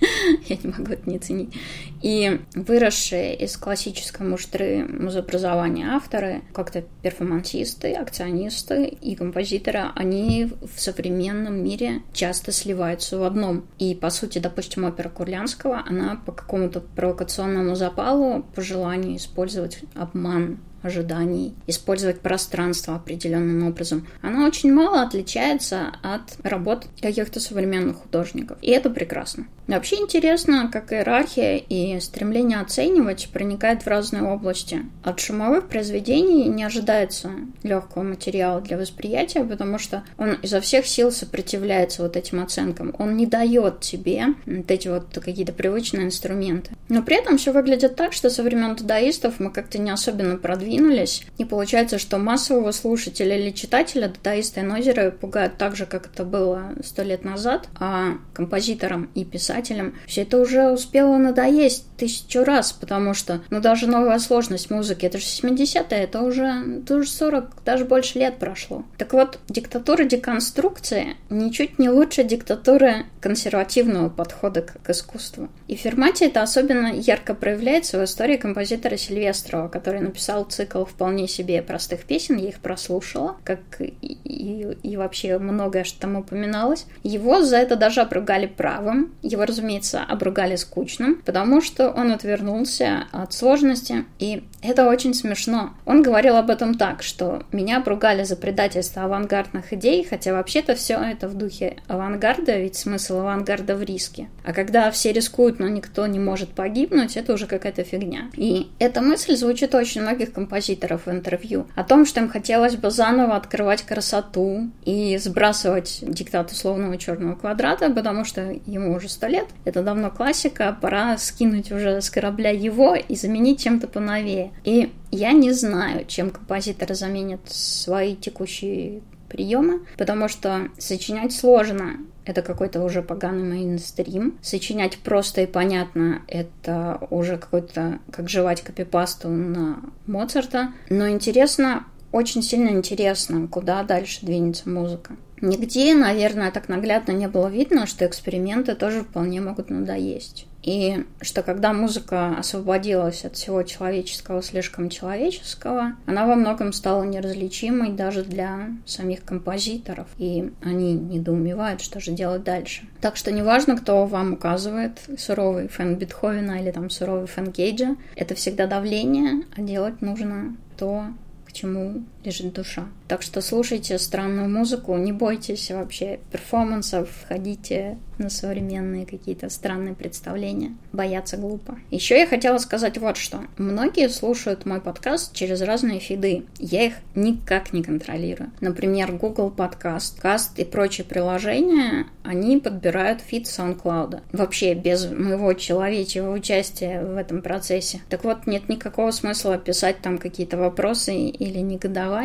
я 0.47 0.57
не 0.57 0.71
могу 0.71 0.93
это 0.93 1.09
не 1.09 1.19
ценить. 1.19 1.55
И 2.03 2.41
выросшие 2.55 3.37
из 3.37 3.57
классической 3.57 4.27
муштры 4.27 4.85
музообразования 4.85 5.89
авторы, 5.89 6.43
как-то 6.53 6.85
перформансисты, 7.03 7.93
акционисты 7.93 8.87
и 8.87 9.15
композиторы, 9.15 9.91
они 9.95 10.51
в 10.61 10.81
современном 10.81 11.63
мире 11.63 12.03
часто 12.13 12.53
сливаются 12.53 13.19
в 13.19 13.25
одном. 13.25 13.65
И, 13.79 13.95
по 13.95 14.11
сути, 14.11 14.39
допустим, 14.39 14.85
опера 14.85 15.09
Курлянского, 15.09 15.83
она 15.87 16.21
по 16.25 16.33
какому-то 16.33 16.81
провокационному 16.81 17.75
запалу, 17.75 18.45
по 18.55 18.63
желанию 18.63 19.17
использовать 19.17 19.81
обман 19.95 20.59
ожиданий, 20.83 21.55
использовать 21.67 22.21
пространство 22.21 22.95
определенным 22.95 23.67
образом, 23.67 24.07
она 24.23 24.47
очень 24.47 24.73
мало 24.73 25.03
отличается 25.03 25.93
от 26.03 26.37
работ 26.43 26.87
каких-то 27.01 27.41
современных 27.41 27.97
художников. 27.97 28.59
И 28.63 28.71
это 28.71 28.91
прекрасно. 28.91 29.47
Вообще 29.67 29.88
интересно, 29.97 30.71
как 30.73 30.93
иерархия 30.93 31.57
и 31.57 31.99
стремление 32.01 32.61
оценивать 32.61 33.29
проникает 33.33 33.83
в 33.83 33.87
разные 33.87 34.23
области. 34.23 34.83
От 35.03 35.21
шумовых 35.21 35.69
произведений 35.69 36.45
не 36.49 36.65
ожидается 36.65 37.31
легкого 37.63 38.03
материала 38.03 38.61
для 38.61 38.77
восприятия, 38.77 39.45
потому 39.45 39.79
что 39.79 40.05
он 40.17 40.35
изо 40.43 40.61
всех 40.61 40.87
сил 40.87 41.11
сопротивляется 41.11 42.03
вот 42.03 42.17
этим 42.17 42.43
оценкам. 42.43 42.95
Он 42.99 43.17
не 43.17 43.27
дает 43.27 43.81
тебе 43.81 44.27
вот 44.47 44.71
эти 44.71 44.89
вот 44.89 45.19
какие-то 45.23 45.53
привычные 45.53 46.07
инструменты. 46.07 46.73
Но 46.89 47.03
при 47.03 47.17
этом 47.17 47.39
все 47.39 47.53
выглядит 47.53 47.97
так, 47.97 48.13
что 48.13 48.31
со 48.31 48.43
времен 48.43 48.77
дадаистов 48.77 49.41
мы 49.41 49.51
как-то 49.51 49.79
не 49.79 49.91
особенно 49.91 50.37
продвинулись. 50.37 51.25
И 51.39 51.45
получается, 51.45 51.99
что 51.99 52.19
массового 52.19 52.73
слушателя 52.73 53.39
или 53.39 53.51
читателя 53.51 54.09
дадаисты 54.09 54.61
и 54.61 54.65
нозеры 54.65 55.11
пугают 55.11 55.57
так 55.57 55.77
же, 55.77 55.87
как 55.87 56.07
это 56.07 56.25
было 56.25 56.75
сто 56.85 57.03
лет 57.03 57.25
назад, 57.25 57.69
а 57.79 58.19
композиторам 58.35 59.11
и 59.15 59.25
писателям 59.25 59.78
писателям, 59.79 59.95
все 60.07 60.23
это 60.23 60.39
уже 60.39 60.71
успело 60.71 61.17
надоесть 61.17 61.85
тысячу 61.97 62.45
раз, 62.45 62.73
потому 62.73 63.15
что, 63.15 63.41
ну, 63.51 63.61
даже 63.61 63.87
новая 63.87 64.19
сложность 64.19 64.71
музыки, 64.71 65.07
это 65.07 65.19
же 65.19 65.25
70-е, 65.25 65.99
это 65.99 66.23
уже, 66.23 66.47
это 66.83 66.97
уже 66.97 67.09
40, 67.09 67.63
даже 67.65 67.85
больше 67.85 68.19
лет 68.19 68.39
прошло. 68.39 68.85
Так 68.97 69.13
вот, 69.13 69.39
диктатура 69.49 70.05
деконструкции 70.05 71.17
ничуть 71.29 71.79
не 71.79 71.91
лучше 71.91 72.23
диктатуры 72.25 73.07
консервативного 73.21 74.09
подхода 74.09 74.63
к 74.63 74.91
искусству. 74.91 75.49
И 75.67 75.77
в 75.77 75.81
Фермате 75.81 76.27
это 76.27 76.43
особенно 76.43 76.93
ярко 76.93 77.35
проявляется 77.35 77.99
в 77.99 78.05
истории 78.05 78.37
композитора 78.37 78.97
Сильвестрова, 78.97 79.69
который 79.69 80.01
написал 80.01 80.45
цикл 80.45 80.85
вполне 80.85 81.27
себе 81.27 81.63
простых 81.63 82.05
песен, 82.05 82.37
я 82.37 82.49
их 82.49 82.61
прослушала, 82.61 83.37
как 83.45 83.59
и, 83.81 83.95
и, 84.25 84.77
и 84.83 84.97
вообще 84.97 85.39
многое, 85.39 85.83
что 85.83 86.01
там 86.01 86.17
упоминалось. 86.17 86.87
Его 87.03 87.43
за 87.43 87.57
это 87.57 87.77
даже 87.77 88.01
обругали 88.01 88.47
правом, 88.47 89.13
его 89.23 89.45
разумеется, 89.45 89.68
обругали 89.77 90.57
скучным, 90.57 91.23
потому 91.25 91.61
что 91.61 91.91
он 91.91 92.13
отвернулся 92.13 93.07
от 93.13 93.33
сложности, 93.33 94.05
и 94.19 94.45
это 94.63 94.89
очень 94.89 95.15
смешно. 95.15 95.75
Он 95.85 96.03
говорил 96.03 96.37
об 96.37 96.51
этом 96.51 96.75
так, 96.75 97.03
что 97.03 97.43
меня 97.53 97.79
обругали 97.79 98.25
за 98.25 98.37
предательство 98.37 99.05
авангардных 99.05 99.73
идей, 99.73 100.05
хотя 100.05 100.33
вообще-то 100.33 100.75
все 100.75 100.99
это 100.99 101.29
в 101.29 101.35
духе 101.35 101.77
авангарда, 101.87 102.59
ведь 102.59 102.77
смысл 102.77 103.19
авангарда 103.19 103.77
в 103.77 103.83
риске. 103.83 104.29
А 104.45 104.53
когда 104.53 104.91
все 104.91 105.13
рискуют, 105.13 105.59
но 105.59 105.69
никто 105.69 106.07
не 106.07 106.19
может 106.19 106.51
погибнуть, 106.51 107.17
это 107.17 107.33
уже 107.33 107.47
какая-то 107.47 107.85
фигня. 107.85 108.31
И 108.35 108.69
эта 108.79 109.01
мысль 109.01 109.37
звучит 109.37 109.75
у 109.75 109.79
очень 109.79 110.03
многих 110.03 110.33
композиторов 110.33 111.07
в 111.07 111.11
интервью 111.11 111.67
о 111.75 111.85
том, 111.85 112.05
что 112.05 112.21
им 112.21 112.29
хотелось 112.29 112.77
бы 112.77 112.91
заново 112.91 113.37
открывать 113.37 113.83
красоту 113.83 114.69
и 114.85 115.17
сбрасывать 115.19 116.01
диктат 116.03 116.51
условного 116.51 116.99
черного 116.99 117.37
квадрата, 117.37 117.91
потому 117.91 118.25
что 118.25 118.55
ему 118.67 118.95
уже 118.95 119.09
сто 119.09 119.27
лет. 119.27 119.47
Это 119.65 119.83
давно 119.83 120.11
классика, 120.11 120.77
пора 120.81 121.19
скинуть 121.19 121.73
уже 121.73 122.01
с 122.01 122.11
корабля 122.11 122.51
его 122.51 122.95
и 122.95 123.15
заменить 123.15 123.61
чем-то 123.63 123.87
поновее. 123.87 124.53
И 124.65 124.93
я 125.11 125.33
не 125.33 125.53
знаю, 125.53 126.05
чем 126.07 126.31
композиторы 126.31 126.95
заменят 126.95 127.41
свои 127.47 128.17
текущие 128.17 129.03
приемы, 129.29 129.83
потому 129.97 130.29
что 130.29 130.69
сочинять 130.79 131.33
сложно. 131.33 131.99
Это 132.25 132.43
какой-то 132.43 132.83
уже 132.83 133.03
поганый 133.03 133.43
мейнстрим. 133.43 134.39
Сочинять 134.43 134.99
просто 134.99 135.43
и 135.43 135.47
понятно— 135.47 136.23
это 136.29 137.07
уже 137.09 137.39
какой-то, 137.39 138.01
как 138.11 138.29
жевать 138.29 138.63
копипасту 138.63 139.29
на 139.29 139.81
Моцарта. 140.07 140.73
Но 140.91 141.09
интересно, 141.09 141.87
очень 142.13 142.43
сильно 142.43 142.69
интересно, 142.69 143.49
куда 143.49 143.83
дальше 143.83 144.27
двинется 144.27 144.69
музыка. 144.69 145.17
Нигде, 145.41 145.95
наверное, 145.95 146.51
так 146.51 146.69
наглядно 146.69 147.13
не 147.13 147.29
было 147.29 147.49
видно, 147.49 147.87
что 147.87 148.07
эксперименты 148.07 148.75
тоже 148.75 149.03
вполне 149.03 149.41
могут 149.41 149.71
надоесть. 149.71 150.47
И 150.63 151.07
что 151.21 151.43
когда 151.43 151.73
музыка 151.73 152.37
освободилась 152.39 153.25
от 153.25 153.37
всего 153.37 153.63
человеческого, 153.63 154.43
слишком 154.43 154.91
человеческого, 154.91 155.95
она 156.05 156.27
во 156.27 156.35
многом 156.35 156.73
стала 156.73 157.05
неразличимой 157.05 157.93
даже 157.93 158.23
для 158.23 158.69
самих 158.85 159.25
композиторов. 159.25 160.09
И 160.19 160.53
они 160.63 160.93
недоумевают, 160.95 161.81
что 161.81 162.01
же 162.01 162.11
делать 162.13 162.43
дальше. 162.43 162.87
Так 163.01 163.17
что 163.17 163.33
неважно, 163.33 163.77
кто 163.77 164.05
вам 164.05 164.35
указывает, 164.35 165.01
суровый 165.17 165.69
фэн 165.69 165.97
Бетховена 165.97 166.61
или 166.61 166.71
там 166.71 166.91
суровый 166.91 167.29
фэн 167.29 167.53
Кейджа, 167.53 167.97
это 168.17 168.35
всегда 168.35 168.67
давление, 168.67 169.45
а 169.57 169.63
делать 169.63 170.03
нужно 170.03 170.57
то, 170.77 171.05
к 171.47 171.53
чему 171.53 172.03
лежит 172.29 172.53
душа. 172.53 172.87
Так 173.09 173.23
что 173.23 173.41
слушайте 173.41 173.99
странную 173.99 174.51
музыку, 174.51 174.97
не 174.97 175.13
бойтесь 175.13 175.71
вообще 175.71 176.21
перформансов, 176.31 177.09
ходите 177.27 177.97
на 178.19 178.31
современные 178.31 179.07
какие-то 179.07 179.49
странные 179.49 179.95
представления. 179.95 180.75
Бояться 180.93 181.37
глупо. 181.37 181.79
Еще 181.91 182.19
я 182.19 182.27
хотела 182.27 182.59
сказать 182.59 182.99
вот 182.99 183.17
что. 183.17 183.45
Многие 183.57 184.09
слушают 184.09 184.67
мой 184.67 184.81
подкаст 184.81 185.33
через 185.35 185.63
разные 185.63 186.01
фиды. 186.01 186.45
Я 186.59 186.87
их 186.87 186.95
никак 187.15 187.73
не 187.73 187.83
контролирую. 187.83 188.51
Например, 188.61 189.13
Google 189.13 189.53
Podcast, 189.57 190.21
Cast 190.23 190.51
и 190.57 190.65
прочие 190.65 191.05
приложения, 191.05 192.07
они 192.25 192.59
подбирают 192.59 193.21
фид 193.21 193.47
SoundCloud. 193.47 194.21
Вообще 194.33 194.75
без 194.75 195.09
моего 195.11 195.53
человечьего 195.55 196.33
участия 196.33 197.03
в 197.03 197.17
этом 197.17 197.41
процессе. 197.41 198.01
Так 198.09 198.25
вот, 198.25 198.47
нет 198.47 198.69
никакого 198.69 199.13
смысла 199.13 199.59
писать 199.59 200.03
там 200.03 200.19
какие-то 200.19 200.57
вопросы 200.57 201.15
или 201.15 201.59
негодования, 201.59 202.18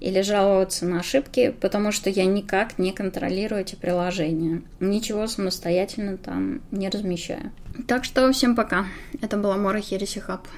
или 0.00 0.20
жаловаться 0.22 0.86
на 0.86 1.00
ошибки, 1.00 1.54
потому 1.60 1.92
что 1.92 2.10
я 2.10 2.24
никак 2.24 2.78
не 2.78 2.92
контролирую 2.92 3.60
эти 3.62 3.74
приложения. 3.74 4.62
Ничего 4.80 5.26
самостоятельно 5.26 6.16
там 6.16 6.60
не 6.70 6.88
размещаю. 6.88 7.52
Так 7.86 8.04
что 8.04 8.32
всем 8.32 8.56
пока. 8.56 8.86
Это 9.20 9.36
была 9.36 9.56
Мора 9.56 9.80
Хереси 9.80 10.18
Хаб. 10.18 10.46